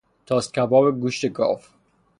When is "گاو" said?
1.37-1.55